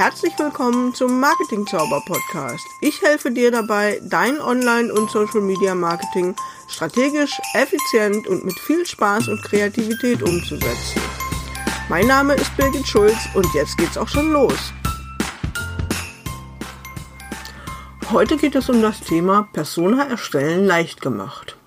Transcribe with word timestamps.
Herzlich 0.00 0.32
willkommen 0.38 0.94
zum 0.94 1.20
Marketing 1.20 1.66
Zauber 1.66 2.02
Podcast. 2.06 2.66
Ich 2.80 3.02
helfe 3.02 3.30
dir 3.30 3.50
dabei, 3.50 4.00
dein 4.02 4.40
Online- 4.40 4.90
und 4.90 5.10
Social 5.10 5.42
Media 5.42 5.74
Marketing 5.74 6.34
strategisch, 6.68 7.38
effizient 7.52 8.26
und 8.26 8.42
mit 8.42 8.58
viel 8.60 8.86
Spaß 8.86 9.28
und 9.28 9.42
Kreativität 9.42 10.22
umzusetzen. 10.22 11.02
Mein 11.90 12.06
Name 12.06 12.32
ist 12.32 12.56
Birgit 12.56 12.88
Schulz 12.88 13.18
und 13.34 13.46
jetzt 13.52 13.76
geht's 13.76 13.98
auch 13.98 14.08
schon 14.08 14.32
los. 14.32 14.72
Heute 18.10 18.38
geht 18.38 18.54
es 18.54 18.70
um 18.70 18.80
das 18.80 19.00
Thema 19.00 19.50
Persona 19.52 20.06
erstellen 20.06 20.64
leicht 20.64 21.02
gemacht. 21.02 21.58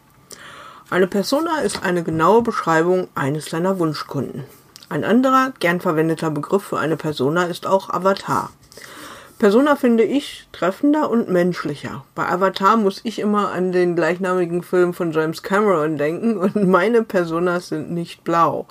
Eine 0.90 1.06
Persona 1.06 1.60
ist 1.60 1.84
eine 1.84 2.02
genaue 2.02 2.42
Beschreibung 2.42 3.10
eines 3.14 3.50
deiner 3.50 3.78
Wunschkunden. 3.78 4.46
Ein 4.94 5.06
anderer, 5.06 5.54
gern 5.60 5.82
verwendeter 5.82 6.30
Begriff 6.30 6.66
für 6.66 6.78
eine 6.78 6.98
Persona 6.98 7.46
ist 7.46 7.66
auch 7.66 7.90
Avatar. 7.90 8.52
Persona 9.40 9.76
finde 9.76 10.04
ich 10.04 10.48
treffender 10.52 11.10
und 11.10 11.30
menschlicher. 11.30 12.06
Bei 12.14 12.30
Avatar 12.30 12.78
muss 12.78 13.02
ich 13.04 13.18
immer 13.18 13.52
an 13.52 13.72
den 13.72 13.96
gleichnamigen 13.96 14.62
Film 14.62 14.94
von 14.94 15.12
James 15.12 15.42
Cameron 15.42 15.98
denken 15.98 16.38
und 16.38 16.68
meine 16.68 17.02
Personas 17.02 17.70
sind 17.70 17.90
nicht 17.90 18.24
blau. 18.24 18.68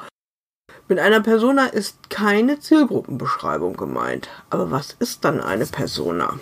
Mit 0.86 1.00
einer 1.00 1.22
Persona 1.22 1.66
ist 1.66 2.08
keine 2.08 2.60
Zielgruppenbeschreibung 2.60 3.76
gemeint. 3.76 4.28
Aber 4.48 4.70
was 4.70 4.94
ist 5.00 5.24
dann 5.24 5.40
eine 5.40 5.66
Persona? 5.66 6.38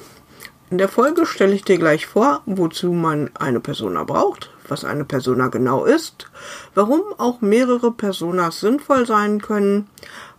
In 0.69 0.77
der 0.77 0.89
Folge 0.89 1.25
stelle 1.25 1.55
ich 1.55 1.65
dir 1.65 1.78
gleich 1.78 2.06
vor, 2.06 2.42
wozu 2.45 2.92
man 2.92 3.31
eine 3.33 3.61
Persona 3.61 4.05
braucht, 4.05 4.51
was 4.70 4.84
eine 4.84 5.05
Persona 5.05 5.48
genau 5.48 5.84
ist, 5.84 6.30
warum 6.74 7.02
auch 7.19 7.41
mehrere 7.41 7.92
Personas 7.92 8.61
sinnvoll 8.61 9.06
sein 9.06 9.41
können, 9.41 9.88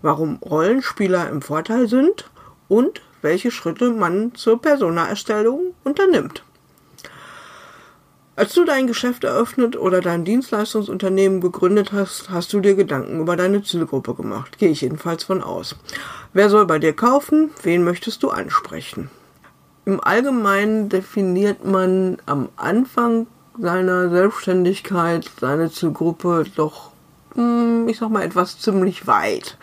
warum 0.02 0.38
Rollenspieler 0.38 1.30
im 1.30 1.42
Vorteil 1.42 1.88
sind 1.88 2.30
und 2.68 3.02
welche 3.22 3.52
Schritte 3.52 3.92
man 3.92 4.34
zur 4.36 4.62
Persona-Erstellung 4.62 5.76
unternimmt. 5.84 6.44
Als 8.38 8.54
du 8.54 8.64
dein 8.64 8.88
Geschäft 8.88 9.24
eröffnet 9.24 9.76
oder 9.76 10.02
dein 10.02 10.24
Dienstleistungsunternehmen 10.24 11.42
gegründet 11.42 11.92
hast, 11.92 12.30
hast 12.30 12.54
du 12.54 12.60
dir 12.60 12.76
Gedanken 12.76 13.20
über 13.20 13.36
deine 13.36 13.62
Zielgruppe 13.62 14.16
gemacht. 14.16 14.58
Gehe 14.58 14.70
ich 14.70 14.82
jedenfalls 14.82 15.26
von 15.26 15.44
aus. 15.44 15.76
Wer 16.34 16.50
soll 16.50 16.66
bei 16.66 16.80
dir 16.80 16.94
kaufen? 16.94 17.52
Wen 17.62 17.84
möchtest 17.84 18.24
du 18.24 18.30
ansprechen? 18.30 19.12
Im 19.86 20.00
Allgemeinen 20.00 20.90
definiert 20.90 21.66
man 21.66 22.18
am 22.26 22.50
Anfang 22.56 23.28
seiner 23.60 24.10
Selbstständigkeit 24.10 25.30
seine 25.40 25.72
Zielgruppe 25.72 26.46
doch, 26.56 26.92
hm, 27.36 27.88
ich 27.88 27.98
sag 27.98 28.10
mal, 28.10 28.24
etwas 28.24 28.60
ziemlich 28.60 29.08
weit. 29.08 29.58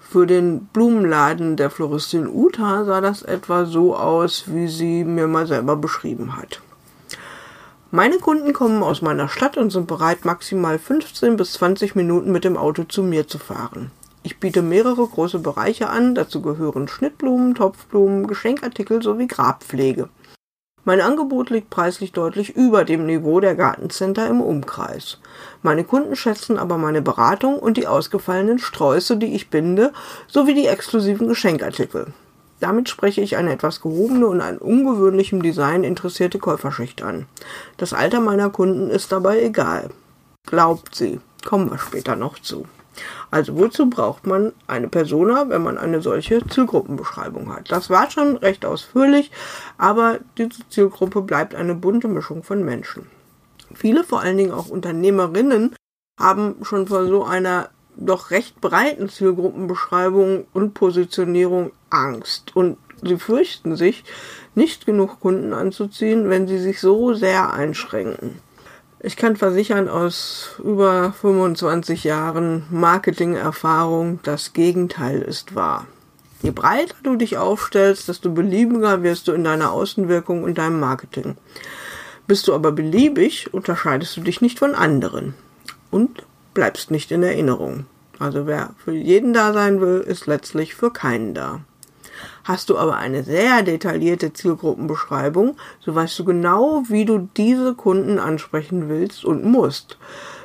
Für 0.00 0.26
den 0.26 0.66
Blumenladen 0.66 1.56
der 1.56 1.70
Floristin 1.70 2.28
Uta 2.28 2.84
sah 2.84 3.00
das 3.00 3.22
etwa 3.22 3.64
so 3.64 3.96
aus, 3.96 4.44
wie 4.46 4.68
sie 4.68 5.04
mir 5.04 5.26
mal 5.26 5.46
selber 5.46 5.76
beschrieben 5.76 6.36
hat. 6.36 6.60
Meine 7.90 8.18
Kunden 8.18 8.52
kommen 8.52 8.82
aus 8.82 9.02
meiner 9.02 9.28
Stadt 9.28 9.56
und 9.56 9.70
sind 9.70 9.86
bereit, 9.86 10.24
maximal 10.24 10.78
15 10.78 11.36
bis 11.36 11.52
20 11.54 11.94
Minuten 11.94 12.32
mit 12.32 12.44
dem 12.44 12.56
Auto 12.56 12.84
zu 12.84 13.02
mir 13.02 13.28
zu 13.28 13.38
fahren. 13.38 13.90
Ich 14.22 14.38
biete 14.38 14.62
mehrere 14.62 15.06
große 15.06 15.40
Bereiche 15.40 15.88
an, 15.88 16.14
dazu 16.14 16.40
gehören 16.42 16.88
Schnittblumen, 16.88 17.54
Topfblumen, 17.54 18.26
Geschenkartikel 18.26 19.02
sowie 19.02 19.26
Grabpflege. 19.26 20.08
Mein 20.84 21.00
Angebot 21.00 21.50
liegt 21.50 21.70
preislich 21.70 22.10
deutlich 22.10 22.56
über 22.56 22.84
dem 22.84 23.06
Niveau 23.06 23.38
der 23.38 23.54
Gartencenter 23.54 24.26
im 24.26 24.40
Umkreis. 24.40 25.18
Meine 25.62 25.84
Kunden 25.84 26.16
schätzen 26.16 26.58
aber 26.58 26.76
meine 26.76 27.02
Beratung 27.02 27.58
und 27.58 27.76
die 27.76 27.86
ausgefallenen 27.86 28.58
Sträuße, 28.58 29.16
die 29.16 29.34
ich 29.34 29.48
binde, 29.48 29.92
sowie 30.26 30.54
die 30.54 30.66
exklusiven 30.66 31.28
Geschenkartikel. 31.28 32.12
Damit 32.58 32.88
spreche 32.88 33.20
ich 33.20 33.36
eine 33.36 33.52
etwas 33.52 33.80
gehobene 33.80 34.26
und 34.26 34.40
an 34.40 34.58
ungewöhnlichem 34.58 35.42
Design 35.42 35.84
interessierte 35.84 36.40
Käuferschicht 36.40 37.02
an. 37.02 37.26
Das 37.76 37.92
Alter 37.92 38.20
meiner 38.20 38.50
Kunden 38.50 38.90
ist 38.90 39.12
dabei 39.12 39.40
egal. 39.42 39.90
Glaubt 40.46 40.96
sie. 40.96 41.20
Kommen 41.44 41.70
wir 41.70 41.78
später 41.78 42.16
noch 42.16 42.38
zu. 42.40 42.66
Also 43.30 43.58
wozu 43.58 43.88
braucht 43.88 44.26
man 44.26 44.52
eine 44.66 44.88
Persona, 44.88 45.48
wenn 45.48 45.62
man 45.62 45.78
eine 45.78 46.02
solche 46.02 46.46
Zielgruppenbeschreibung 46.46 47.52
hat? 47.54 47.70
Das 47.70 47.90
war 47.90 48.10
schon 48.10 48.36
recht 48.36 48.64
ausführlich, 48.64 49.30
aber 49.78 50.18
diese 50.38 50.68
Zielgruppe 50.68 51.22
bleibt 51.22 51.54
eine 51.54 51.74
bunte 51.74 52.08
Mischung 52.08 52.42
von 52.42 52.64
Menschen. 52.64 53.06
Viele, 53.74 54.04
vor 54.04 54.20
allen 54.20 54.36
Dingen 54.36 54.52
auch 54.52 54.68
Unternehmerinnen, 54.68 55.74
haben 56.20 56.56
schon 56.62 56.86
vor 56.86 57.06
so 57.06 57.24
einer 57.24 57.70
doch 57.96 58.30
recht 58.30 58.60
breiten 58.60 59.08
Zielgruppenbeschreibung 59.08 60.46
und 60.52 60.74
Positionierung 60.74 61.72
Angst 61.90 62.54
und 62.56 62.78
sie 63.02 63.18
fürchten 63.18 63.76
sich, 63.76 64.04
nicht 64.54 64.86
genug 64.86 65.20
Kunden 65.20 65.52
anzuziehen, 65.52 66.28
wenn 66.28 66.46
sie 66.46 66.58
sich 66.58 66.80
so 66.80 67.14
sehr 67.14 67.52
einschränken. 67.52 68.38
Ich 69.04 69.16
kann 69.16 69.34
versichern 69.34 69.88
aus 69.88 70.50
über 70.62 71.12
25 71.12 72.04
Jahren 72.04 72.62
Marketingerfahrung, 72.70 74.20
das 74.22 74.52
Gegenteil 74.52 75.22
ist 75.22 75.56
wahr. 75.56 75.88
Je 76.40 76.52
breiter 76.52 76.94
du 77.02 77.16
dich 77.16 77.36
aufstellst, 77.36 78.06
desto 78.06 78.30
beliebiger 78.30 79.02
wirst 79.02 79.26
du 79.26 79.32
in 79.32 79.42
deiner 79.42 79.72
Außenwirkung 79.72 80.44
und 80.44 80.56
deinem 80.56 80.78
Marketing. 80.78 81.36
Bist 82.28 82.46
du 82.46 82.54
aber 82.54 82.70
beliebig, 82.70 83.52
unterscheidest 83.52 84.16
du 84.16 84.20
dich 84.20 84.40
nicht 84.40 84.60
von 84.60 84.76
anderen 84.76 85.34
und 85.90 86.24
bleibst 86.54 86.92
nicht 86.92 87.10
in 87.10 87.24
Erinnerung. 87.24 87.86
Also 88.20 88.46
wer 88.46 88.70
für 88.84 88.92
jeden 88.92 89.32
da 89.32 89.52
sein 89.52 89.80
will, 89.80 89.98
ist 89.98 90.28
letztlich 90.28 90.76
für 90.76 90.92
keinen 90.92 91.34
da. 91.34 91.58
Hast 92.44 92.70
du 92.70 92.78
aber 92.78 92.96
eine 92.96 93.22
sehr 93.24 93.62
detaillierte 93.62 94.32
Zielgruppenbeschreibung, 94.32 95.56
so 95.80 95.94
weißt 95.94 96.18
du 96.18 96.24
genau, 96.24 96.82
wie 96.88 97.04
du 97.04 97.28
diese 97.36 97.74
Kunden 97.74 98.18
ansprechen 98.18 98.88
willst 98.88 99.24
und 99.24 99.44
musst. 99.44 99.98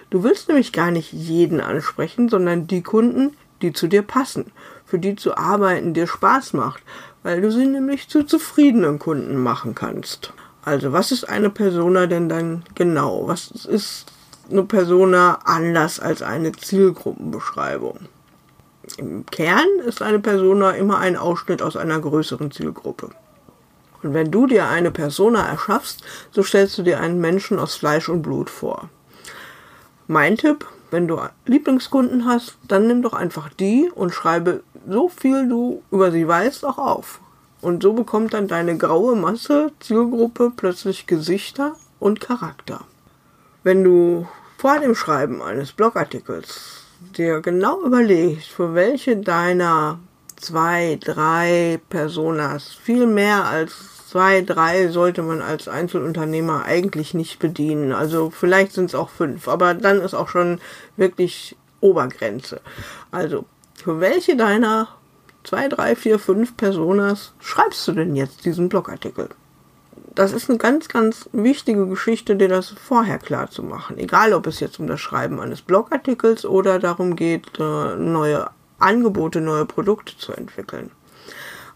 Du 0.09 0.23
willst 0.23 0.47
nämlich 0.47 0.71
gar 0.71 0.91
nicht 0.91 1.11
jeden 1.11 1.59
ansprechen, 1.59 2.29
sondern 2.29 2.67
die 2.67 2.81
Kunden, 2.81 3.35
die 3.61 3.73
zu 3.73 3.87
dir 3.87 4.03
passen, 4.03 4.51
für 4.85 4.99
die 4.99 5.15
zu 5.15 5.35
arbeiten 5.35 5.93
dir 5.93 6.07
Spaß 6.07 6.53
macht, 6.53 6.81
weil 7.23 7.41
du 7.41 7.51
sie 7.51 7.65
nämlich 7.65 8.07
zu 8.07 8.23
zufriedenen 8.23 8.99
Kunden 8.99 9.37
machen 9.37 9.75
kannst. 9.75 10.33
Also, 10.63 10.91
was 10.91 11.11
ist 11.11 11.25
eine 11.27 11.49
Persona 11.49 12.07
denn 12.07 12.29
dann 12.29 12.63
genau? 12.75 13.27
Was 13.27 13.51
ist 13.51 14.05
eine 14.49 14.63
Persona 14.63 15.39
anders 15.45 15.99
als 15.99 16.21
eine 16.21 16.51
Zielgruppenbeschreibung? 16.51 17.99
Im 18.97 19.25
Kern 19.25 19.67
ist 19.85 20.01
eine 20.01 20.19
Persona 20.19 20.71
immer 20.71 20.99
ein 20.99 21.17
Ausschnitt 21.17 21.61
aus 21.61 21.75
einer 21.75 21.99
größeren 21.99 22.51
Zielgruppe. 22.51 23.09
Und 24.03 24.13
wenn 24.13 24.31
du 24.31 24.47
dir 24.47 24.67
eine 24.67 24.91
Persona 24.91 25.47
erschaffst, 25.47 26.03
so 26.31 26.43
stellst 26.43 26.77
du 26.77 26.83
dir 26.83 26.99
einen 26.99 27.19
Menschen 27.19 27.59
aus 27.59 27.75
Fleisch 27.75 28.09
und 28.09 28.21
Blut 28.21 28.49
vor. 28.49 28.89
Mein 30.07 30.37
Tipp, 30.37 30.65
wenn 30.91 31.07
du 31.07 31.19
Lieblingskunden 31.45 32.25
hast, 32.25 32.57
dann 32.67 32.87
nimm 32.87 33.01
doch 33.01 33.13
einfach 33.13 33.49
die 33.49 33.91
und 33.93 34.13
schreibe 34.13 34.63
so 34.87 35.09
viel 35.09 35.49
du 35.49 35.83
über 35.91 36.11
sie 36.11 36.27
weißt 36.27 36.65
auch 36.65 36.77
auf. 36.77 37.19
Und 37.59 37.83
so 37.83 37.93
bekommt 37.93 38.33
dann 38.33 38.47
deine 38.47 38.77
graue 38.77 39.15
Masse 39.15 39.71
Zielgruppe 39.79 40.53
plötzlich 40.55 41.07
Gesichter 41.07 41.75
und 41.99 42.21
Charakter. 42.21 42.81
Wenn 43.63 43.83
du 43.83 44.27
vor 44.57 44.79
dem 44.79 44.95
Schreiben 44.95 45.41
eines 45.41 45.73
Blogartikels 45.73 46.86
dir 47.11 47.41
genau 47.41 47.81
überlegst, 47.83 48.49
für 48.49 48.73
welche 48.73 49.17
deiner 49.17 49.99
zwei, 50.35 50.97
drei 51.01 51.79
Personas, 51.89 52.73
viel 52.73 53.07
mehr 53.07 53.45
als 53.45 54.07
zwei, 54.09 54.41
drei 54.41 54.87
sollte 54.87 55.21
man 55.21 55.41
als 55.41 55.67
Einzelunternehmer 55.67 56.63
eigentlich 56.65 57.13
nicht 57.13 57.39
bedienen. 57.39 57.91
Also 57.91 58.29
vielleicht 58.29 58.71
sind 58.71 58.85
es 58.85 58.95
auch 58.95 59.09
fünf, 59.09 59.47
aber 59.47 59.73
dann 59.73 60.01
ist 60.01 60.13
auch 60.13 60.29
schon 60.29 60.59
wirklich 60.95 61.57
Obergrenze. 61.81 62.61
Also 63.11 63.45
für 63.75 63.99
welche 63.99 64.35
deiner 64.35 64.87
zwei, 65.43 65.67
drei, 65.67 65.95
vier, 65.95 66.19
fünf 66.19 66.57
Personas 66.57 67.33
schreibst 67.39 67.87
du 67.87 67.93
denn 67.93 68.15
jetzt 68.15 68.45
diesen 68.45 68.69
Blogartikel? 68.69 69.29
Das 70.17 70.33
ist 70.33 70.49
eine 70.49 70.57
ganz, 70.57 70.87
ganz 70.87 71.29
wichtige 71.31 71.85
Geschichte, 71.85 72.35
dir 72.35 72.47
das 72.47 72.69
vorher 72.69 73.19
klar 73.19 73.51
zu 73.51 73.61
machen. 73.61 73.99
Egal, 73.99 74.33
ob 74.33 74.47
es 74.47 74.59
jetzt 74.59 74.79
um 74.79 74.87
das 74.87 74.99
Schreiben 74.99 75.39
eines 75.39 75.61
Blogartikels 75.61 76.43
oder 76.43 76.79
darum 76.79 77.15
geht, 77.15 77.59
äh, 77.59 77.95
neue 77.95 78.49
Angebote, 78.79 79.41
neue 79.41 79.65
Produkte 79.65 80.17
zu 80.17 80.33
entwickeln. 80.33 80.89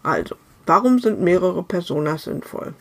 Also, 0.02 0.34
warum 0.66 0.98
sind 0.98 1.20
mehrere 1.20 1.62
Personas 1.62 2.24
sinnvoll? 2.24 2.74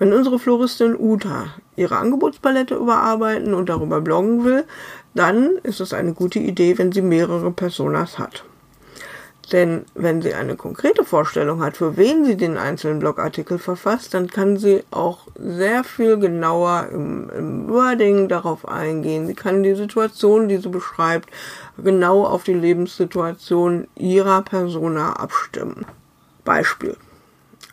Wenn 0.00 0.12
unsere 0.12 0.40
Floristin 0.40 0.96
Uta 0.98 1.46
ihre 1.76 1.96
Angebotspalette 1.96 2.74
überarbeiten 2.74 3.54
und 3.54 3.68
darüber 3.68 4.00
bloggen 4.00 4.44
will, 4.44 4.64
dann 5.14 5.58
ist 5.62 5.80
es 5.80 5.92
eine 5.92 6.12
gute 6.12 6.40
Idee, 6.40 6.76
wenn 6.76 6.90
sie 6.90 7.02
mehrere 7.02 7.52
Personas 7.52 8.18
hat. 8.18 8.42
Denn 9.52 9.84
wenn 9.94 10.22
sie 10.22 10.34
eine 10.34 10.56
konkrete 10.56 11.04
Vorstellung 11.04 11.62
hat, 11.62 11.76
für 11.76 11.96
wen 11.96 12.24
sie 12.24 12.36
den 12.36 12.56
einzelnen 12.56 12.98
Blogartikel 12.98 13.58
verfasst, 13.58 14.14
dann 14.14 14.28
kann 14.28 14.56
sie 14.56 14.84
auch 14.90 15.26
sehr 15.36 15.84
viel 15.84 16.18
genauer 16.18 16.88
im, 16.92 17.30
im 17.30 17.68
Wording 17.68 18.28
darauf 18.28 18.66
eingehen. 18.66 19.26
Sie 19.26 19.34
kann 19.34 19.62
die 19.62 19.74
Situation, 19.74 20.48
die 20.48 20.58
sie 20.58 20.68
beschreibt, 20.68 21.28
genau 21.76 22.24
auf 22.24 22.44
die 22.44 22.54
Lebenssituation 22.54 23.86
ihrer 23.96 24.42
Persona 24.42 25.14
abstimmen. 25.14 25.84
Beispiel. 26.44 26.96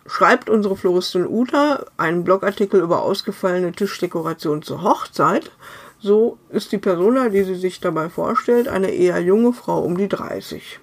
Schreibt 0.07 0.49
unsere 0.49 0.75
Floristin 0.75 1.27
Uta 1.27 1.85
einen 1.95 2.23
Blogartikel 2.23 2.81
über 2.81 3.03
ausgefallene 3.03 3.71
Tischdekoration 3.71 4.61
zur 4.61 4.83
Hochzeit, 4.83 5.51
so 5.99 6.39
ist 6.49 6.71
die 6.71 6.79
Persona, 6.79 7.29
die 7.29 7.43
sie 7.43 7.55
sich 7.55 7.79
dabei 7.79 8.09
vorstellt, 8.09 8.67
eine 8.67 8.89
eher 8.89 9.19
junge 9.19 9.53
Frau 9.53 9.81
um 9.81 9.97
die 9.97 10.07
30. 10.07 10.79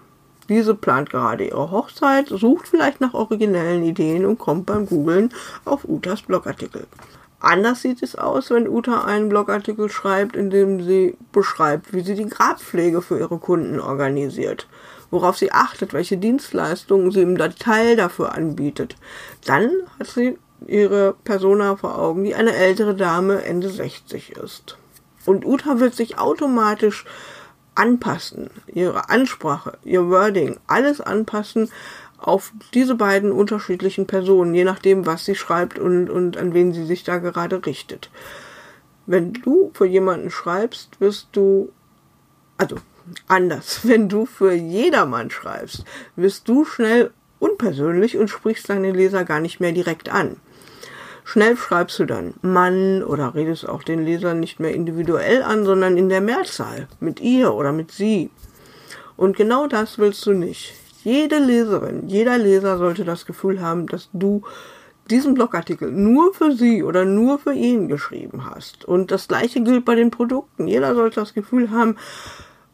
Diese 0.49 0.75
plant 0.75 1.11
gerade 1.11 1.45
ihre 1.45 1.71
Hochzeit, 1.71 2.29
sucht 2.29 2.69
vielleicht 2.69 3.01
nach 3.01 3.15
originellen 3.15 3.83
Ideen 3.85 4.25
und 4.25 4.39
kommt 4.39 4.67
beim 4.67 4.87
Googlen 4.87 5.33
auf 5.65 5.85
Utas 5.85 6.23
Blogartikel. 6.23 6.87
Anders 7.41 7.83
sieht 7.83 8.03
es 8.03 8.17
aus, 8.17 8.51
wenn 8.51 8.69
Uta 8.69 9.05
einen 9.05 9.29
Blogartikel 9.29 9.89
schreibt, 9.89 10.35
in 10.35 10.51
dem 10.51 10.83
sie 10.83 11.17
beschreibt, 11.31 11.93
wie 11.93 12.01
sie 12.01 12.17
die 12.17 12.27
Grabpflege 12.27 13.01
für 13.01 13.19
ihre 13.19 13.39
Kunden 13.39 13.79
organisiert, 13.79 14.67
worauf 15.11 15.37
sie 15.37 15.53
achtet, 15.53 15.93
welche 15.93 16.17
Dienstleistungen 16.17 17.13
sie 17.13 17.23
im 17.23 17.39
Detail 17.39 17.95
dafür 17.95 18.35
anbietet. 18.35 18.97
Dann 19.47 19.71
hat 19.99 20.09
sie 20.09 20.37
ihre 20.67 21.15
Persona 21.23 21.77
vor 21.77 21.97
Augen, 21.99 22.25
die 22.25 22.35
eine 22.35 22.57
ältere 22.57 22.97
Dame 22.97 23.45
Ende 23.45 23.69
60 23.69 24.33
ist. 24.33 24.77
Und 25.25 25.45
Uta 25.45 25.79
wird 25.79 25.95
sich 25.95 26.19
automatisch 26.19 27.05
anpassen, 27.79 28.51
ihre 28.67 29.09
Ansprache, 29.09 29.79
ihr 29.85 30.09
Wording, 30.09 30.59
alles 30.67 31.01
anpassen 31.01 31.71
auf 32.19 32.53
diese 32.75 32.97
beiden 32.97 33.31
unterschiedlichen 33.31 34.07
Personen, 34.07 34.53
je 34.53 34.65
nachdem, 34.65 35.07
was 35.07 35.25
sie 35.25 35.37
schreibt 35.37 35.79
und, 35.79 36.11
und 36.11 36.37
an 36.37 36.53
wen 36.53 36.73
sie 36.73 36.85
sich 36.85 37.05
da 37.05 37.19
gerade 37.19 37.65
richtet. 37.65 38.11
Wenn 39.07 39.33
du 39.33 39.71
für 39.73 39.87
jemanden 39.87 40.31
schreibst, 40.31 41.01
wirst 41.01 41.29
du, 41.33 41.71
also 42.57 42.77
anders, 43.29 43.81
wenn 43.85 44.09
du 44.09 44.27
für 44.27 44.53
jedermann 44.53 45.31
schreibst, 45.31 45.85
wirst 46.17 46.49
du 46.49 46.65
schnell 46.65 47.13
unpersönlich 47.39 48.19
und 48.19 48.29
sprichst 48.29 48.69
deine 48.69 48.91
Leser 48.91 49.25
gar 49.25 49.39
nicht 49.39 49.61
mehr 49.61 49.73
direkt 49.73 50.09
an. 50.09 50.37
Schnell 51.31 51.59
schreibst 51.59 51.99
du 51.99 52.07
dann 52.07 52.33
Mann 52.41 53.03
oder 53.03 53.35
redest 53.35 53.69
auch 53.69 53.83
den 53.83 54.03
Leser 54.03 54.33
nicht 54.33 54.61
mehr 54.61 54.73
individuell 54.73 55.43
an, 55.43 55.67
sondern 55.67 55.99
in 55.99 56.09
der 56.09 56.23
Mehrzahl, 56.23 56.89
mit 57.01 57.21
ihr 57.21 57.53
oder 57.53 57.71
mit 57.71 57.93
sie. 57.93 58.31
Und 59.15 59.37
genau 59.37 59.67
das 59.67 59.99
willst 59.99 60.25
du 60.25 60.33
nicht. 60.33 60.73
Jede 61.05 61.39
Leserin, 61.39 62.09
jeder 62.09 62.39
Leser 62.39 62.79
sollte 62.79 63.05
das 63.05 63.27
Gefühl 63.27 63.61
haben, 63.61 63.87
dass 63.89 64.09
du 64.15 64.41
diesen 65.11 65.35
Blogartikel 65.35 65.93
nur 65.93 66.33
für 66.33 66.53
sie 66.53 66.83
oder 66.83 67.05
nur 67.05 67.39
für 67.39 67.53
ihn 67.53 67.89
geschrieben 67.89 68.47
hast. 68.47 68.87
Und 68.87 69.11
das 69.11 69.29
gleiche 69.29 69.61
gilt 69.61 69.85
bei 69.85 69.97
den 69.97 70.11
Produkten. 70.11 70.67
Jeder 70.67 70.95
sollte 70.95 71.21
das 71.21 71.35
Gefühl 71.35 71.71
haben, 71.71 71.97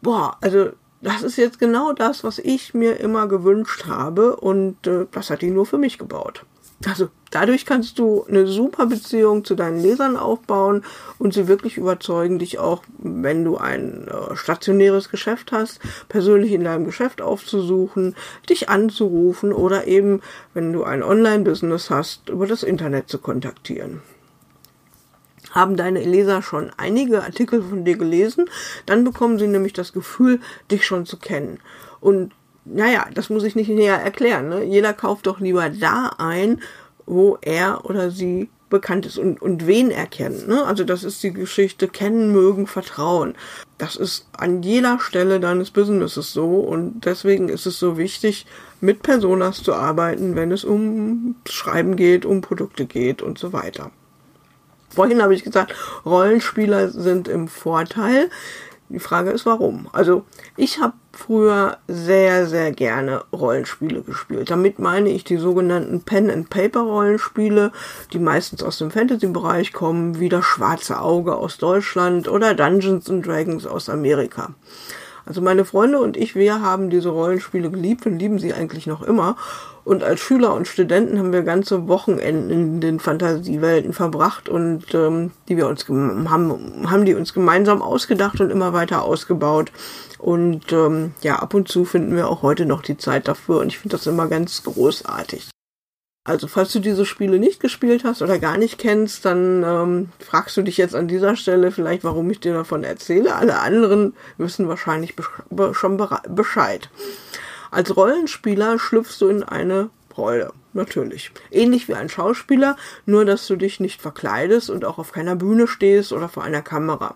boah, 0.01 0.37
also 0.39 0.69
das 1.01 1.23
ist 1.23 1.35
jetzt 1.35 1.59
genau 1.59 1.91
das, 1.91 2.23
was 2.23 2.39
ich 2.39 2.73
mir 2.73 3.01
immer 3.01 3.27
gewünscht 3.27 3.85
habe 3.87 4.37
und 4.37 4.87
äh, 4.87 5.07
das 5.11 5.29
hat 5.29 5.41
die 5.41 5.51
nur 5.51 5.65
für 5.65 5.77
mich 5.77 5.97
gebaut. 5.97 6.45
Also 6.85 7.09
dadurch 7.35 7.65
kannst 7.65 7.99
du 7.99 8.23
eine 8.29 8.47
super 8.47 8.85
Beziehung 8.85 9.43
zu 9.43 9.55
deinen 9.55 9.81
Lesern 9.81 10.15
aufbauen 10.15 10.83
und 11.19 11.33
sie 11.33 11.49
wirklich 11.49 11.75
überzeugen, 11.75 12.39
dich 12.39 12.59
auch, 12.59 12.81
wenn 12.97 13.43
du 13.43 13.57
ein 13.57 14.07
äh, 14.07 14.35
stationäres 14.37 15.09
Geschäft 15.09 15.51
hast, 15.51 15.81
persönlich 16.07 16.53
in 16.53 16.63
deinem 16.63 16.85
Geschäft 16.85 17.21
aufzusuchen, 17.21 18.15
dich 18.49 18.69
anzurufen 18.69 19.51
oder 19.51 19.85
eben, 19.85 20.21
wenn 20.53 20.71
du 20.71 20.85
ein 20.85 21.03
Online-Business 21.03 21.89
hast, 21.89 22.29
über 22.29 22.47
das 22.47 22.63
Internet 22.63 23.09
zu 23.09 23.19
kontaktieren. 23.19 24.01
Haben 25.51 25.75
deine 25.75 26.03
Leser 26.03 26.41
schon 26.41 26.71
einige 26.77 27.23
Artikel 27.23 27.61
von 27.61 27.83
dir 27.83 27.97
gelesen, 27.97 28.45
dann 28.85 29.03
bekommen 29.03 29.39
sie 29.39 29.47
nämlich 29.47 29.73
das 29.73 29.91
Gefühl, 29.91 30.39
dich 30.71 30.85
schon 30.85 31.05
zu 31.05 31.17
kennen. 31.17 31.59
Und 31.99 32.31
naja, 32.65 33.07
das 33.13 33.29
muss 33.29 33.43
ich 33.43 33.55
nicht 33.55 33.69
näher 33.69 34.01
erklären. 34.01 34.49
Ne? 34.49 34.63
Jeder 34.63 34.93
kauft 34.93 35.27
doch 35.27 35.39
lieber 35.39 35.69
da 35.69 36.11
ein, 36.17 36.61
wo 37.05 37.37
er 37.41 37.85
oder 37.85 38.11
sie 38.11 38.49
bekannt 38.69 39.05
ist 39.05 39.17
und, 39.17 39.41
und 39.41 39.67
wen 39.67 39.91
er 39.91 40.07
kennt. 40.07 40.47
Ne? 40.47 40.65
Also 40.65 40.83
das 40.83 41.03
ist 41.03 41.21
die 41.23 41.31
Geschichte 41.31 41.87
kennen, 41.87 42.31
mögen, 42.31 42.67
vertrauen. 42.67 43.35
Das 43.77 43.95
ist 43.95 44.27
an 44.37 44.63
jeder 44.63 44.99
Stelle 44.99 45.39
deines 45.39 45.71
Businesses 45.71 46.33
so 46.33 46.59
und 46.59 47.05
deswegen 47.05 47.49
ist 47.49 47.65
es 47.65 47.77
so 47.77 47.97
wichtig, 47.97 48.45
mit 48.81 49.03
Personas 49.03 49.61
zu 49.61 49.73
arbeiten, 49.73 50.35
wenn 50.35 50.51
es 50.51 50.63
um 50.63 51.35
Schreiben 51.47 51.95
geht, 51.95 52.25
um 52.25 52.41
Produkte 52.41 52.85
geht 52.85 53.21
und 53.21 53.37
so 53.37 53.53
weiter. 53.53 53.91
Vorhin 54.89 55.21
habe 55.21 55.35
ich 55.35 55.43
gesagt, 55.43 55.75
Rollenspieler 56.05 56.89
sind 56.89 57.27
im 57.27 57.47
Vorteil. 57.47 58.29
Die 58.89 58.99
Frage 58.99 59.31
ist, 59.31 59.45
warum? 59.45 59.89
Also 59.91 60.25
ich 60.57 60.79
habe 60.79 60.93
früher 61.17 61.77
sehr, 61.87 62.45
sehr 62.47 62.71
gerne 62.71 63.23
Rollenspiele 63.33 64.01
gespielt. 64.01 64.49
Damit 64.49 64.79
meine 64.79 65.09
ich 65.09 65.23
die 65.23 65.37
sogenannten 65.37 66.01
Pen-and-Paper-Rollenspiele, 66.01 67.71
die 68.13 68.19
meistens 68.19 68.63
aus 68.63 68.77
dem 68.77 68.91
Fantasy-Bereich 68.91 69.73
kommen, 69.73 70.19
wie 70.19 70.29
das 70.29 70.45
Schwarze 70.45 70.99
Auge 70.99 71.35
aus 71.35 71.57
Deutschland 71.57 72.27
oder 72.27 72.53
Dungeons 72.53 73.09
and 73.09 73.25
Dragons 73.25 73.65
aus 73.65 73.89
Amerika. 73.89 74.53
Also 75.25 75.41
meine 75.41 75.65
Freunde 75.65 75.99
und 75.99 76.17
ich, 76.17 76.35
wir 76.35 76.61
haben 76.61 76.89
diese 76.89 77.09
Rollenspiele 77.09 77.71
geliebt 77.71 78.05
und 78.05 78.19
lieben 78.19 78.37
sie 78.37 78.53
eigentlich 78.53 78.85
noch 78.85 79.01
immer. 79.01 79.37
Und 79.85 80.03
als 80.03 80.19
Schüler 80.19 80.55
und 80.55 80.67
Studenten 80.67 81.19
haben 81.19 81.31
wir 81.31 81.43
ganze 81.43 81.87
Wochenenden 81.87 82.49
in 82.49 82.81
den 82.81 82.99
Fantasiewelten 82.99 83.93
verbracht 83.93 84.49
und 84.49 84.95
ähm, 84.95 85.31
die 85.47 85.57
wir 85.57 85.67
uns 85.67 85.87
haben, 85.87 86.89
haben 86.89 87.05
die 87.05 87.13
uns 87.13 87.35
gemeinsam 87.35 87.83
ausgedacht 87.83 88.41
und 88.41 88.49
immer 88.49 88.73
weiter 88.73 89.03
ausgebaut. 89.03 89.71
Und 90.17 90.73
ähm, 90.73 91.13
ja, 91.21 91.35
ab 91.35 91.53
und 91.53 91.67
zu 91.67 91.85
finden 91.85 92.15
wir 92.15 92.27
auch 92.29 92.41
heute 92.41 92.65
noch 92.65 92.81
die 92.81 92.97
Zeit 92.97 93.27
dafür 93.27 93.59
und 93.59 93.67
ich 93.67 93.77
finde 93.77 93.95
das 93.95 94.07
immer 94.07 94.27
ganz 94.27 94.63
großartig. 94.63 95.49
Also 96.27 96.47
falls 96.47 96.73
du 96.73 96.79
diese 96.79 97.05
Spiele 97.05 97.37
nicht 97.37 97.59
gespielt 97.59 98.03
hast 98.03 98.23
oder 98.23 98.39
gar 98.39 98.57
nicht 98.57 98.79
kennst, 98.79 99.25
dann 99.25 99.61
ähm, 99.63 100.09
fragst 100.17 100.57
du 100.57 100.63
dich 100.63 100.77
jetzt 100.77 100.95
an 100.95 101.07
dieser 101.07 101.35
Stelle 101.35 101.69
vielleicht, 101.69 102.03
warum 102.03 102.27
ich 102.31 102.39
dir 102.39 102.53
davon 102.53 102.83
erzähle. 102.83 103.35
Alle 103.35 103.59
anderen 103.59 104.15
wissen 104.39 104.67
wahrscheinlich 104.67 105.13
schon 105.73 106.01
Bescheid. 106.29 106.89
Als 107.75 107.93
Rollenspieler 107.97 108.79
schlüpfst 108.79 109.19
du 109.19 109.27
in 109.27 109.43
eine 109.43 109.89
Rolle, 110.15 110.53
natürlich. 110.71 111.31
Ähnlich 111.51 111.89
wie 111.89 111.93
ein 111.95 112.07
Schauspieler, 112.07 112.77
nur 113.05 113.25
dass 113.25 113.47
du 113.47 113.57
dich 113.57 113.81
nicht 113.81 114.01
verkleidest 114.01 114.69
und 114.69 114.85
auch 114.85 114.97
auf 114.97 115.11
keiner 115.11 115.35
Bühne 115.35 115.67
stehst 115.67 116.13
oder 116.13 116.29
vor 116.29 116.45
einer 116.45 116.61
Kamera. 116.61 117.15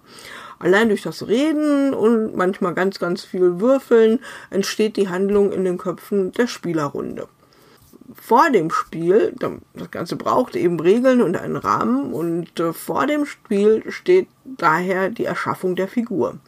Allein 0.59 0.89
durch 0.89 1.01
das 1.01 1.29
Reden 1.29 1.93
und 1.93 2.35
manchmal 2.35 2.73
ganz, 2.73 2.99
ganz 2.99 3.23
viel 3.23 3.61
Würfeln 3.61 4.19
entsteht 4.49 4.97
die 4.97 5.07
Handlung 5.07 5.53
in 5.53 5.63
den 5.63 5.77
Köpfen 5.77 6.33
der 6.33 6.47
Spielerrunde 6.47 7.29
vor 8.13 8.49
dem 8.49 8.71
Spiel, 8.71 9.35
das 9.39 9.91
Ganze 9.91 10.15
braucht 10.15 10.55
eben 10.55 10.79
Regeln 10.79 11.21
und 11.21 11.37
einen 11.37 11.55
Rahmen 11.55 12.11
und 12.11 12.59
äh, 12.59 12.73
vor 12.73 13.05
dem 13.05 13.25
Spiel 13.25 13.83
steht 13.91 14.27
daher 14.43 15.09
die 15.09 15.25
Erschaffung 15.25 15.75
der 15.75 15.87
Figur. 15.87 16.39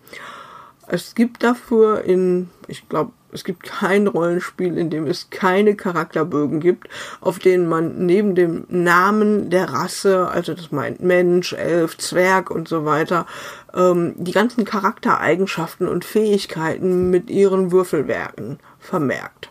Es 0.93 1.15
gibt 1.15 1.41
dafür 1.41 2.03
in, 2.03 2.49
ich 2.67 2.89
glaube, 2.89 3.13
es 3.31 3.45
gibt 3.45 3.63
kein 3.63 4.07
Rollenspiel, 4.07 4.77
in 4.77 4.89
dem 4.89 5.07
es 5.07 5.29
keine 5.29 5.75
Charakterbögen 5.75 6.59
gibt, 6.59 6.89
auf 7.21 7.39
denen 7.39 7.65
man 7.69 8.05
neben 8.05 8.35
dem 8.35 8.65
Namen 8.67 9.49
der 9.49 9.69
Rasse, 9.69 10.27
also 10.27 10.53
das 10.53 10.73
meint 10.73 11.01
Mensch, 11.01 11.53
Elf, 11.53 11.97
Zwerg 11.97 12.51
und 12.51 12.67
so 12.67 12.83
weiter, 12.83 13.25
ähm, 13.73 14.15
die 14.17 14.33
ganzen 14.33 14.65
Charaktereigenschaften 14.65 15.87
und 15.87 16.03
Fähigkeiten 16.03 17.09
mit 17.09 17.29
ihren 17.29 17.71
Würfelwerken 17.71 18.59
vermerkt. 18.77 19.49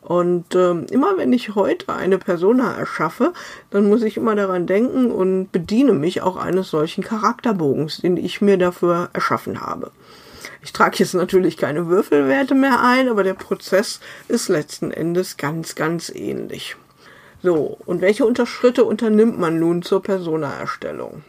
Und 0.00 0.54
ähm, 0.54 0.86
immer 0.90 1.18
wenn 1.18 1.34
ich 1.34 1.54
heute 1.54 1.94
eine 1.94 2.16
Persona 2.16 2.74
erschaffe, 2.74 3.34
dann 3.68 3.90
muss 3.90 4.02
ich 4.02 4.16
immer 4.16 4.34
daran 4.34 4.66
denken 4.66 5.10
und 5.10 5.52
bediene 5.52 5.92
mich 5.92 6.22
auch 6.22 6.36
eines 6.36 6.70
solchen 6.70 7.04
Charakterbogens, 7.04 7.98
den 7.98 8.16
ich 8.16 8.40
mir 8.40 8.56
dafür 8.56 9.10
erschaffen 9.12 9.60
habe. 9.60 9.92
Ich 10.62 10.72
trage 10.72 10.98
jetzt 10.98 11.14
natürlich 11.14 11.56
keine 11.56 11.88
Würfelwerte 11.88 12.54
mehr 12.54 12.80
ein, 12.80 13.08
aber 13.08 13.24
der 13.24 13.34
Prozess 13.34 14.00
ist 14.28 14.48
letzten 14.48 14.92
Endes 14.92 15.36
ganz, 15.36 15.74
ganz 15.74 16.08
ähnlich. 16.08 16.76
So, 17.42 17.78
und 17.84 18.00
welche 18.00 18.24
Unterschritte 18.24 18.84
unternimmt 18.84 19.38
man 19.38 19.58
nun 19.58 19.82
zur 19.82 20.02
Persona-Erstellung? 20.02 21.24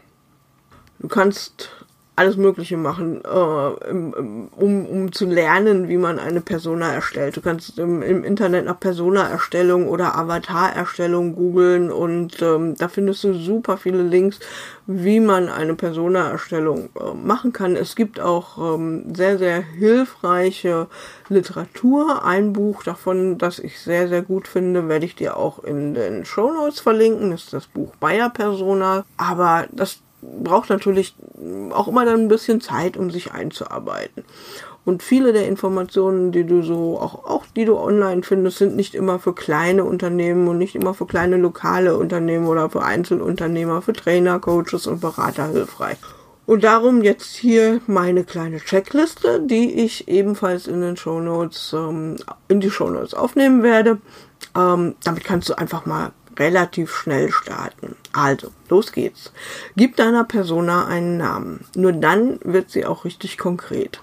Du 0.99 1.07
kannst 1.07 1.82
alles 2.15 2.37
Mögliche 2.37 2.77
machen, 2.77 3.21
äh, 3.23 3.27
um, 3.27 4.85
um 4.85 5.11
zu 5.11 5.25
lernen, 5.25 5.89
wie 5.89 5.97
man 5.97 6.19
eine 6.19 6.41
Persona 6.41 6.93
erstellt. 6.93 7.35
Du 7.35 7.41
kannst 7.41 7.79
im, 7.79 8.03
im 8.03 8.23
Internet 8.23 8.65
nach 8.65 8.79
Persona-Erstellung 8.79 9.87
oder 9.87 10.15
Avatar-Erstellung 10.15 11.35
googeln 11.35 11.91
und 11.91 12.39
ähm, 12.41 12.75
da 12.77 12.87
findest 12.87 13.23
du 13.23 13.33
super 13.33 13.77
viele 13.77 14.03
Links, 14.03 14.39
wie 14.85 15.19
man 15.19 15.49
eine 15.49 15.73
Persona-Erstellung 15.73 16.89
äh, 16.99 17.15
machen 17.15 17.51
kann. 17.51 17.75
Es 17.75 17.95
gibt 17.95 18.19
auch 18.19 18.75
ähm, 18.75 19.15
sehr, 19.15 19.39
sehr 19.39 19.61
hilfreiche 19.61 20.87
Literatur. 21.29 22.23
Ein 22.25 22.53
Buch 22.53 22.83
davon, 22.83 23.39
das 23.39 23.57
ich 23.57 23.79
sehr, 23.79 24.07
sehr 24.07 24.21
gut 24.21 24.47
finde, 24.47 24.87
werde 24.87 25.05
ich 25.05 25.15
dir 25.15 25.35
auch 25.35 25.63
in 25.63 25.95
den 25.95 26.25
Show 26.25 26.51
Notes 26.53 26.79
verlinken. 26.79 27.31
Das 27.31 27.45
ist 27.45 27.53
das 27.53 27.65
Buch 27.65 27.95
Bayer 27.95 28.29
Persona. 28.29 29.03
Aber 29.17 29.65
das 29.71 30.02
braucht 30.43 30.69
natürlich 30.69 31.15
auch 31.71 31.87
immer 31.87 32.05
dann 32.05 32.21
ein 32.21 32.27
bisschen 32.27 32.61
Zeit, 32.61 32.97
um 32.97 33.09
sich 33.11 33.31
einzuarbeiten. 33.31 34.23
Und 34.85 35.01
viele 35.01 35.31
der 35.31 35.47
Informationen, 35.47 36.33
die 36.33 36.45
du 36.45 36.61
so, 36.61 36.99
auch, 36.99 37.25
auch 37.25 37.45
die 37.55 37.63
du 37.63 37.77
online 37.77 38.23
findest, 38.23 38.57
sind 38.57 38.75
nicht 38.75 38.95
immer 38.95 39.17
für 39.17 39.33
kleine 39.33 39.85
Unternehmen 39.85 40.47
und 40.49 40.57
nicht 40.57 40.75
immer 40.75 40.93
für 40.93 41.05
kleine 41.05 41.37
lokale 41.37 41.97
Unternehmen 41.97 42.47
oder 42.47 42.69
für 42.69 42.83
Einzelunternehmer, 42.83 43.81
für 43.81 43.93
Trainer, 43.93 44.39
Coaches 44.39 44.85
und 44.87 44.99
Berater 44.99 45.47
hilfreich. 45.47 45.97
Und 46.45 46.65
darum 46.65 47.01
jetzt 47.01 47.35
hier 47.35 47.79
meine 47.87 48.25
kleine 48.25 48.59
Checkliste, 48.59 49.39
die 49.41 49.85
ich 49.85 50.09
ebenfalls 50.09 50.67
in 50.67 50.81
den 50.81 50.97
Shownotes, 50.97 51.71
ähm, 51.73 52.17
in 52.49 52.59
die 52.59 52.69
Shownotes 52.69 53.13
aufnehmen 53.13 53.63
werde. 53.63 53.99
Ähm, 54.57 54.95
damit 55.05 55.23
kannst 55.23 55.47
du 55.47 55.57
einfach 55.57 55.85
mal 55.85 56.11
relativ 56.37 56.93
schnell 56.93 57.31
starten. 57.31 57.95
Also, 58.11 58.51
los 58.69 58.91
geht's. 58.91 59.31
Gib 59.75 59.95
deiner 59.95 60.23
Persona 60.23 60.85
einen 60.87 61.17
Namen. 61.17 61.65
Nur 61.75 61.93
dann 61.93 62.39
wird 62.43 62.69
sie 62.69 62.85
auch 62.85 63.05
richtig 63.05 63.37
konkret. 63.37 64.01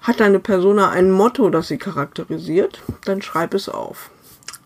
Hat 0.00 0.20
deine 0.20 0.40
Persona 0.40 0.90
ein 0.90 1.10
Motto, 1.10 1.48
das 1.48 1.68
sie 1.68 1.78
charakterisiert, 1.78 2.82
dann 3.04 3.22
schreib 3.22 3.54
es 3.54 3.68
auf. 3.68 4.10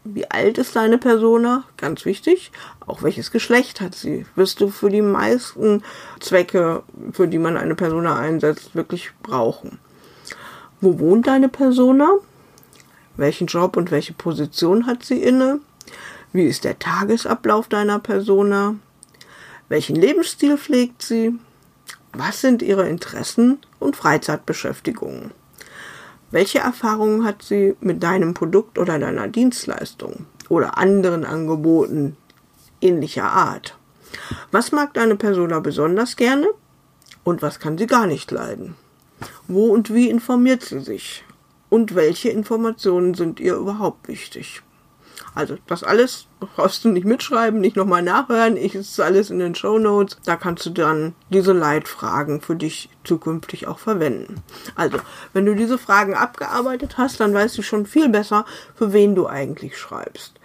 Wie 0.09 0.31
alt 0.31 0.57
ist 0.57 0.77
deine 0.77 0.99
Persona? 0.99 1.65
Ganz 1.77 2.05
wichtig. 2.05 2.53
Auch 2.87 3.03
welches 3.03 3.33
Geschlecht 3.33 3.81
hat 3.81 3.95
sie? 3.95 4.25
Wirst 4.37 4.61
du 4.61 4.69
für 4.69 4.89
die 4.89 5.03
meisten 5.03 5.83
Zwecke, 6.21 6.85
für 7.13 7.27
die 7.27 7.39
man 7.39 7.57
eine 7.57 7.75
Persona 7.75 8.17
einsetzt, 8.17 8.77
wirklich 8.77 9.11
brauchen. 9.23 9.79
Wo 10.81 11.01
wohnt 11.01 11.27
deine 11.27 11.49
Persona? 11.49 12.09
Welchen 13.17 13.49
Job 13.49 13.77
und 13.77 13.91
welche 13.91 14.13
Position 14.13 14.87
hat 14.87 15.03
sie 15.03 15.21
inne? 15.21 15.61
Wie 16.33 16.45
ist 16.45 16.65
der 16.65 16.79
Tagesablauf 16.79 17.69
deiner 17.69 17.99
Persona? 17.99 18.75
Welchen 19.69 19.97
Lebensstil 19.97 20.59
pflegt 20.59 21.03
sie? 21.03 21.39
Was 22.13 22.41
sind 22.41 22.63
ihre 22.63 22.89
Interessen 22.89 23.59
und 23.79 23.97
Freizeitbeschäftigungen? 23.97 25.33
Welche 26.31 26.59
Erfahrungen 26.59 27.25
hat 27.25 27.43
sie 27.43 27.77
mit 27.81 28.03
deinem 28.03 28.35
Produkt 28.35 28.79
oder 28.79 28.99
deiner 28.99 29.29
Dienstleistung 29.29 30.27
oder 30.49 30.77
anderen 30.77 31.25
Angeboten 31.25 32.17
ähnlicher 32.81 33.31
Art? 33.31 33.77
Was 34.51 34.73
mag 34.73 34.95
deine 34.95 35.17
Persona 35.17 35.61
besonders 35.61 36.17
gerne 36.17 36.49
und 37.25 37.43
was 37.43 37.61
kann 37.61 37.79
sie 37.79 37.87
gar 37.87 38.07
nicht 38.07 38.31
leiden? 38.31 38.77
Wo 39.49 39.67
und 39.67 39.93
wie 39.93 40.11
informiert 40.11 40.63
sie 40.63 40.81
sich? 40.81 41.25
Und 41.69 41.95
welche 41.95 42.29
Informationen 42.29 43.15
sind 43.15 43.41
ihr 43.41 43.57
überhaupt 43.57 44.09
wichtig? 44.09 44.63
Also 45.37 45.57
das 45.67 45.85
alles 45.85 46.29
brauchst 46.41 46.85
du 46.85 46.89
nicht 46.89 47.07
mitschreiben, 47.07 47.61
nicht 47.61 47.77
nochmal 47.77 48.03
nachhören. 48.03 48.57
Ich 48.57 48.75
ist 48.75 48.99
alles 48.99 49.29
in 49.29 49.39
den 49.39 49.55
Show 49.55 49.79
Notes. 49.79 50.17
Da 50.25 50.35
kannst 50.35 50.65
du 50.65 50.71
dann 50.71 51.15
diese 51.29 51.53
Leitfragen 51.53 52.41
für 52.41 52.57
dich 52.57 52.89
zukünftig 53.05 53.67
auch 53.67 53.79
verwenden. 53.79 54.43
Also, 54.77 54.97
wenn 55.35 55.45
du 55.45 55.55
diese 55.55 55.77
Fragen 55.77 56.15
abgearbeitet 56.15 56.97
hast, 56.97 57.21
dann 57.21 57.35
weißt 57.35 57.59
du 57.59 57.63
schon 57.63 57.85
viel 57.85 58.09
besser, 58.09 58.47
für 58.75 58.95
wen 58.95 59.15
du 59.15 59.27
eigentlich 59.27 59.77
schreibst. 59.77 60.41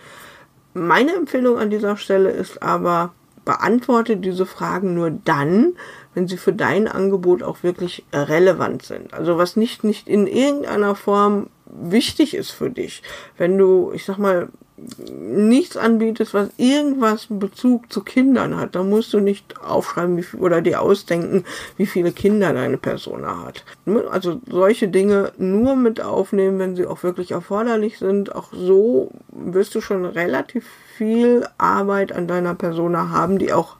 Meine 0.73 1.15
Empfehlung 1.15 1.57
an 1.57 1.69
dieser 1.69 1.95
Stelle 1.95 2.29
ist 2.29 2.61
aber, 2.61 3.13
beantworte 3.45 4.17
diese 4.17 4.45
Fragen 4.45 4.93
nur 4.93 5.09
dann, 5.09 5.73
wenn 6.13 6.27
sie 6.27 6.37
für 6.37 6.53
dein 6.53 6.89
Angebot 6.89 7.43
auch 7.43 7.63
wirklich 7.63 8.03
relevant 8.11 8.83
sind. 8.83 9.13
Also 9.13 9.37
was 9.37 9.55
nicht, 9.55 9.85
nicht 9.85 10.09
in 10.09 10.27
irgendeiner 10.27 10.95
Form 10.95 11.47
wichtig 11.65 12.33
ist 12.35 12.51
für 12.51 12.69
dich. 12.69 13.01
Wenn 13.37 13.57
du, 13.57 13.91
ich 13.93 14.03
sag 14.03 14.17
mal, 14.17 14.49
nichts 14.97 15.77
anbietest, 15.77 16.33
was 16.33 16.49
irgendwas 16.57 17.27
in 17.29 17.39
Bezug 17.39 17.91
zu 17.91 18.01
Kindern 18.01 18.57
hat, 18.57 18.75
dann 18.75 18.89
musst 18.89 19.13
du 19.13 19.19
nicht 19.19 19.61
aufschreiben 19.61 20.17
wie 20.17 20.37
oder 20.37 20.61
dir 20.61 20.81
ausdenken, 20.81 21.45
wie 21.77 21.85
viele 21.85 22.11
Kinder 22.11 22.53
deine 22.53 22.77
Persona 22.77 23.45
hat. 23.45 23.63
Also 24.09 24.41
solche 24.49 24.87
Dinge 24.87 25.31
nur 25.37 25.75
mit 25.75 26.01
aufnehmen, 26.01 26.59
wenn 26.59 26.75
sie 26.75 26.85
auch 26.85 27.03
wirklich 27.03 27.31
erforderlich 27.31 27.99
sind. 27.99 28.35
Auch 28.35 28.49
so 28.51 29.11
wirst 29.29 29.75
du 29.75 29.81
schon 29.81 30.05
relativ 30.05 30.65
viel 30.95 31.47
Arbeit 31.57 32.11
an 32.11 32.27
deiner 32.27 32.53
Persona 32.53 33.09
haben, 33.09 33.39
die 33.39 33.53
auch 33.53 33.77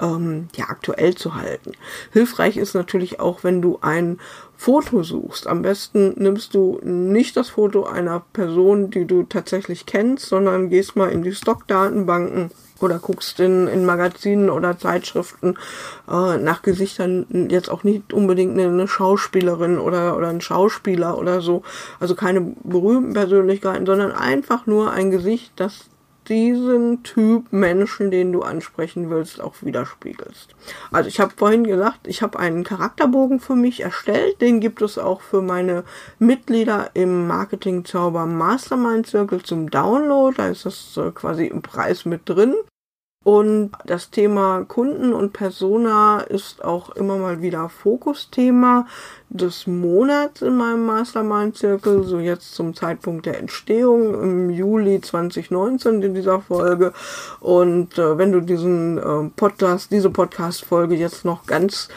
ähm, 0.00 0.48
ja, 0.56 0.64
aktuell 0.68 1.14
zu 1.14 1.34
halten. 1.34 1.72
Hilfreich 2.12 2.56
ist 2.56 2.74
natürlich 2.74 3.20
auch, 3.20 3.44
wenn 3.44 3.62
du 3.62 3.78
ein 3.80 4.18
Foto 4.64 5.02
suchst. 5.02 5.46
Am 5.46 5.60
besten 5.60 6.14
nimmst 6.16 6.54
du 6.54 6.80
nicht 6.82 7.36
das 7.36 7.50
Foto 7.50 7.84
einer 7.84 8.22
Person, 8.32 8.90
die 8.90 9.04
du 9.04 9.24
tatsächlich 9.24 9.84
kennst, 9.84 10.24
sondern 10.24 10.70
gehst 10.70 10.96
mal 10.96 11.12
in 11.12 11.22
die 11.22 11.34
Stockdatenbanken 11.34 12.50
oder 12.80 12.98
guckst 12.98 13.40
in, 13.40 13.68
in 13.68 13.84
Magazinen 13.84 14.48
oder 14.48 14.78
Zeitschriften 14.78 15.58
äh, 16.10 16.38
nach 16.38 16.62
Gesichtern 16.62 17.26
jetzt 17.50 17.70
auch 17.70 17.84
nicht 17.84 18.14
unbedingt 18.14 18.58
eine, 18.58 18.68
eine 18.68 18.88
Schauspielerin 18.88 19.78
oder, 19.78 20.16
oder 20.16 20.28
ein 20.28 20.40
Schauspieler 20.40 21.18
oder 21.18 21.42
so, 21.42 21.62
also 22.00 22.14
keine 22.14 22.54
berühmten 22.62 23.12
Persönlichkeiten, 23.12 23.84
sondern 23.84 24.12
einfach 24.12 24.64
nur 24.64 24.92
ein 24.92 25.10
Gesicht, 25.10 25.52
das 25.56 25.90
diesen 26.28 27.02
Typ 27.02 27.52
Menschen, 27.52 28.10
den 28.10 28.32
du 28.32 28.42
ansprechen 28.42 29.10
willst, 29.10 29.40
auch 29.40 29.54
widerspiegelst. 29.62 30.54
Also 30.90 31.08
ich 31.08 31.20
habe 31.20 31.32
vorhin 31.36 31.64
gesagt, 31.64 32.06
ich 32.06 32.22
habe 32.22 32.38
einen 32.38 32.64
Charakterbogen 32.64 33.40
für 33.40 33.56
mich 33.56 33.80
erstellt. 33.80 34.40
Den 34.40 34.60
gibt 34.60 34.82
es 34.82 34.98
auch 34.98 35.20
für 35.20 35.42
meine 35.42 35.84
Mitglieder 36.18 36.90
im 36.94 37.26
Marketing 37.26 37.84
Zauber 37.84 38.26
Mastermind 38.26 39.06
Circle 39.06 39.42
zum 39.42 39.70
Download. 39.70 40.36
Da 40.36 40.48
ist 40.48 40.66
das 40.66 40.96
äh, 40.96 41.10
quasi 41.10 41.46
im 41.46 41.62
Preis 41.62 42.04
mit 42.04 42.28
drin. 42.28 42.54
Und 43.24 43.72
das 43.86 44.10
Thema 44.10 44.64
Kunden 44.68 45.14
und 45.14 45.32
Persona 45.32 46.20
ist 46.20 46.62
auch 46.62 46.90
immer 46.90 47.16
mal 47.16 47.40
wieder 47.40 47.70
Fokusthema 47.70 48.86
des 49.30 49.66
Monats 49.66 50.42
in 50.42 50.56
meinem 50.56 50.84
Mastermind-Zirkel, 50.84 52.04
so 52.04 52.18
jetzt 52.20 52.54
zum 52.54 52.74
Zeitpunkt 52.74 53.24
der 53.24 53.38
Entstehung 53.38 54.14
im 54.22 54.50
Juli 54.50 55.00
2019 55.00 56.02
in 56.02 56.14
dieser 56.14 56.40
Folge. 56.42 56.92
Und 57.40 57.98
äh, 57.98 58.18
wenn 58.18 58.30
du 58.30 58.40
diesen 58.40 58.98
äh, 58.98 59.30
Podcast, 59.34 59.90
diese 59.90 60.10
Podcast-Folge 60.10 60.94
jetzt 60.94 61.24
noch 61.24 61.46
ganz 61.46 61.88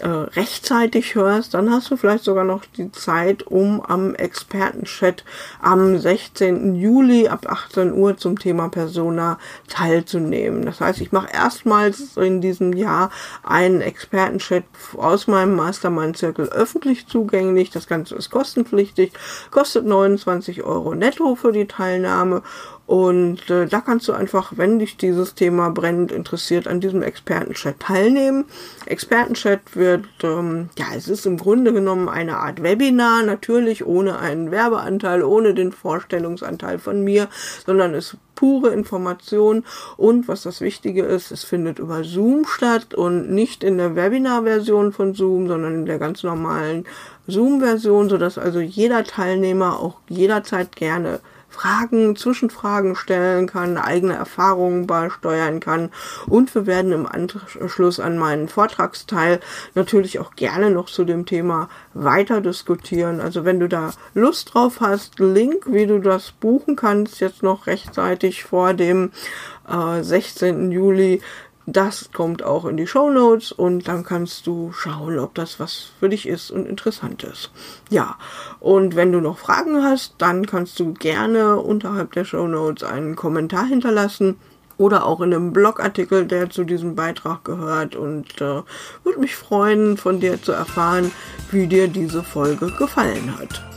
äh, 0.00 0.08
rechtzeitig 0.08 1.14
hörst, 1.14 1.54
dann 1.54 1.70
hast 1.70 1.90
du 1.90 1.96
vielleicht 1.96 2.24
sogar 2.24 2.44
noch 2.44 2.64
die 2.64 2.92
Zeit, 2.92 3.46
um 3.46 3.80
am 3.80 4.14
Expertenchat 4.14 5.24
am 5.60 5.98
16. 5.98 6.74
Juli 6.74 7.28
ab 7.28 7.46
18 7.48 7.92
Uhr 7.92 8.16
zum 8.16 8.38
Thema 8.38 8.68
Persona 8.68 9.38
teilzunehmen. 9.68 10.64
Das 10.64 10.80
heißt, 10.80 11.00
ich 11.00 11.12
mache 11.12 11.32
erstmals 11.32 12.16
in 12.16 12.40
diesem 12.40 12.72
Jahr 12.72 13.10
einen 13.42 13.80
Expertenchat 13.80 14.64
aus 14.96 15.26
meinem 15.26 15.56
Mastermind-Zirkel 15.56 16.48
öffentlich 16.48 17.06
zugänglich. 17.06 17.70
Das 17.70 17.86
Ganze 17.86 18.14
ist 18.14 18.30
kostenpflichtig, 18.30 19.12
kostet 19.50 19.84
29 19.84 20.62
Euro 20.62 20.94
netto 20.94 21.34
für 21.34 21.52
die 21.52 21.66
Teilnahme 21.66 22.42
und 22.88 23.50
äh, 23.50 23.66
da 23.66 23.82
kannst 23.82 24.08
du 24.08 24.14
einfach, 24.14 24.54
wenn 24.56 24.78
dich 24.78 24.96
dieses 24.96 25.34
Thema 25.34 25.68
brennend 25.68 26.10
interessiert, 26.10 26.66
an 26.66 26.80
diesem 26.80 27.02
Expertenchat 27.02 27.80
teilnehmen. 27.80 28.46
Expertenchat 28.86 29.60
wird, 29.76 30.06
ähm, 30.22 30.70
ja, 30.78 30.86
es 30.96 31.06
ist 31.06 31.26
im 31.26 31.36
Grunde 31.36 31.74
genommen 31.74 32.08
eine 32.08 32.38
Art 32.38 32.62
Webinar, 32.62 33.24
natürlich 33.24 33.84
ohne 33.84 34.18
einen 34.18 34.50
Werbeanteil, 34.50 35.22
ohne 35.22 35.52
den 35.52 35.72
Vorstellungsanteil 35.72 36.78
von 36.78 37.04
mir, 37.04 37.28
sondern 37.66 37.92
es 37.92 38.16
pure 38.34 38.72
Information 38.72 39.64
und 39.98 40.26
was 40.26 40.40
das 40.40 40.62
Wichtige 40.62 41.02
ist, 41.02 41.30
es 41.30 41.44
findet 41.44 41.78
über 41.78 42.04
Zoom 42.04 42.46
statt 42.46 42.94
und 42.94 43.30
nicht 43.30 43.64
in 43.64 43.76
der 43.76 43.96
Webinar-Version 43.96 44.92
von 44.94 45.12
Zoom, 45.12 45.46
sondern 45.46 45.74
in 45.74 45.84
der 45.84 45.98
ganz 45.98 46.22
normalen 46.22 46.86
Zoom-Version, 47.26 48.08
sodass 48.08 48.38
also 48.38 48.60
jeder 48.60 49.04
Teilnehmer 49.04 49.78
auch 49.78 49.98
jederzeit 50.08 50.74
gerne 50.74 51.20
Fragen, 51.48 52.14
Zwischenfragen 52.14 52.94
stellen 52.94 53.46
kann, 53.46 53.78
eigene 53.78 54.14
Erfahrungen 54.14 54.86
beisteuern 54.86 55.60
kann. 55.60 55.90
Und 56.26 56.54
wir 56.54 56.66
werden 56.66 56.92
im 56.92 57.06
Anschluss 57.06 58.00
an 58.00 58.18
meinen 58.18 58.48
Vortragsteil 58.48 59.40
natürlich 59.74 60.18
auch 60.18 60.36
gerne 60.36 60.70
noch 60.70 60.86
zu 60.86 61.04
dem 61.04 61.26
Thema 61.26 61.68
weiter 61.94 62.40
diskutieren. 62.40 63.20
Also 63.20 63.44
wenn 63.44 63.60
du 63.60 63.68
da 63.68 63.92
Lust 64.14 64.54
drauf 64.54 64.80
hast, 64.80 65.18
Link, 65.18 65.64
wie 65.66 65.86
du 65.86 65.98
das 65.98 66.32
buchen 66.32 66.76
kannst, 66.76 67.20
jetzt 67.20 67.42
noch 67.42 67.66
rechtzeitig 67.66 68.44
vor 68.44 68.74
dem 68.74 69.10
äh, 69.68 70.02
16. 70.02 70.70
Juli 70.70 71.20
das 71.72 72.10
kommt 72.12 72.42
auch 72.42 72.64
in 72.64 72.78
die 72.78 72.86
Show 72.86 73.10
Notes 73.10 73.52
und 73.52 73.88
dann 73.88 74.02
kannst 74.02 74.46
du 74.46 74.72
schauen, 74.72 75.18
ob 75.18 75.34
das 75.34 75.60
was 75.60 75.90
für 76.00 76.08
dich 76.08 76.26
ist 76.26 76.50
und 76.50 76.66
interessant 76.66 77.22
ist. 77.24 77.50
Ja, 77.90 78.16
und 78.58 78.96
wenn 78.96 79.12
du 79.12 79.20
noch 79.20 79.38
Fragen 79.38 79.82
hast, 79.82 80.14
dann 80.16 80.46
kannst 80.46 80.80
du 80.80 80.94
gerne 80.94 81.56
unterhalb 81.56 82.12
der 82.12 82.24
Show 82.24 82.46
Notes 82.46 82.84
einen 82.84 83.16
Kommentar 83.16 83.66
hinterlassen 83.66 84.36
oder 84.78 85.04
auch 85.04 85.20
in 85.20 85.34
einem 85.34 85.52
Blogartikel, 85.52 86.24
der 86.24 86.48
zu 86.48 86.64
diesem 86.64 86.94
Beitrag 86.94 87.44
gehört 87.44 87.96
und 87.96 88.40
äh, 88.40 88.62
würde 89.04 89.20
mich 89.20 89.36
freuen, 89.36 89.98
von 89.98 90.20
dir 90.20 90.40
zu 90.40 90.52
erfahren, 90.52 91.10
wie 91.50 91.66
dir 91.66 91.88
diese 91.88 92.22
Folge 92.22 92.70
gefallen 92.78 93.38
hat. 93.38 93.67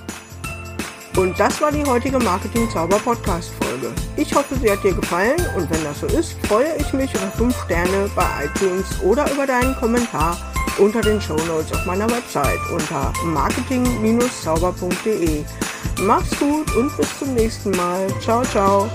Und 1.17 1.37
das 1.39 1.59
war 1.61 1.71
die 1.71 1.83
heutige 1.83 2.19
Marketing 2.19 2.69
Zauber 2.69 2.99
Podcast 2.99 3.51
Folge. 3.61 3.91
Ich 4.15 4.33
hoffe, 4.33 4.55
sie 4.55 4.71
hat 4.71 4.81
dir 4.83 4.93
gefallen 4.93 5.35
und 5.55 5.69
wenn 5.69 5.83
das 5.83 5.99
so 5.99 6.07
ist, 6.07 6.37
freue 6.47 6.73
ich 6.77 6.93
mich 6.93 7.13
über 7.13 7.27
5 7.37 7.53
Sterne 7.65 8.09
bei 8.15 8.25
iTunes 8.45 8.85
oder 9.03 9.29
über 9.31 9.45
deinen 9.45 9.75
Kommentar 9.75 10.37
unter 10.77 11.01
den 11.01 11.19
Show 11.19 11.35
Notes 11.47 11.73
auf 11.73 11.85
meiner 11.85 12.09
Website 12.09 12.61
unter 12.73 13.11
marketing-zauber.de. 13.25 15.43
Mach's 16.01 16.39
gut 16.39 16.73
und 16.75 16.95
bis 16.97 17.19
zum 17.19 17.33
nächsten 17.33 17.71
Mal. 17.71 18.07
Ciao, 18.21 18.43
ciao. 18.43 18.89